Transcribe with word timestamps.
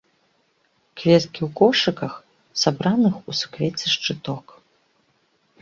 Кветкі 1.01 1.41
ў 1.47 1.49
кошыках, 1.59 2.13
сабраных 2.63 3.13
у 3.33 3.37
суквецце 3.41 3.87
шчыток. 3.95 4.45